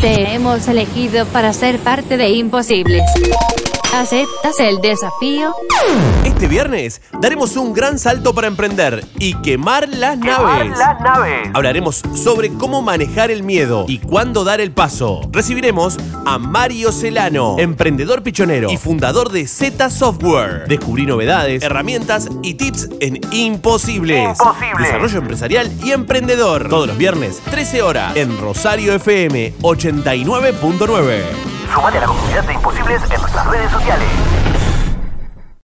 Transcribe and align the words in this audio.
Te 0.00 0.32
hemos 0.32 0.68
elegido 0.68 1.26
para 1.26 1.52
ser 1.52 1.80
parte 1.80 2.16
de 2.16 2.28
Imposibles. 2.30 3.02
¿Aceptas 3.92 4.60
el 4.60 4.80
desafío? 4.82 5.54
Este 6.24 6.46
viernes 6.46 7.00
daremos 7.20 7.56
un 7.56 7.72
gran 7.72 7.98
salto 7.98 8.34
para 8.34 8.46
emprender 8.46 9.02
y 9.18 9.34
quemar 9.40 9.88
las 9.88 10.18
naves. 10.18 10.76
las 10.76 11.00
naves. 11.00 11.48
Hablaremos 11.54 12.02
sobre 12.14 12.50
cómo 12.52 12.82
manejar 12.82 13.30
el 13.30 13.42
miedo 13.42 13.86
y 13.88 13.98
cuándo 13.98 14.44
dar 14.44 14.60
el 14.60 14.72
paso. 14.72 15.22
Recibiremos 15.32 15.96
a 16.26 16.38
Mario 16.38 16.92
Celano, 16.92 17.56
emprendedor 17.58 18.22
pichonero 18.22 18.70
y 18.70 18.76
fundador 18.76 19.30
de 19.30 19.46
Z 19.46 19.88
Software. 19.88 20.68
Descubrí 20.68 21.06
novedades, 21.06 21.62
herramientas 21.62 22.28
y 22.42 22.54
tips 22.54 22.90
en 23.00 23.18
Imposibles. 23.32 24.28
Imposible. 24.38 24.84
Desarrollo 24.84 25.18
empresarial 25.18 25.72
y 25.82 25.92
emprendedor. 25.92 26.68
Todos 26.68 26.88
los 26.88 26.98
viernes, 26.98 27.40
13 27.50 27.82
horas, 27.82 28.16
en 28.16 28.38
Rosario 28.38 28.92
FM 28.94 29.54
89.9. 29.62 31.47
Sumate 31.72 31.98
a 31.98 32.00
la 32.00 32.06
comunidad 32.06 32.44
de 32.44 32.54
Imposibles 32.54 33.02
en 33.10 33.20
nuestras 33.20 33.46
redes 33.46 33.70
sociales. 33.70 34.08